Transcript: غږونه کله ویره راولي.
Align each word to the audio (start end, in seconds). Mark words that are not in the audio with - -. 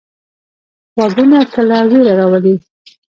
غږونه 1.01 1.39
کله 1.53 1.77
ویره 1.89 2.13
راولي. 2.19 2.55